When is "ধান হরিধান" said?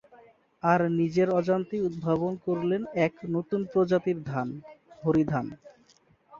4.23-5.45